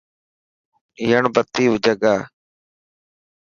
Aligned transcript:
يڻ 1.09 1.23
بتي 1.33 1.65
جگا. 1.83 2.15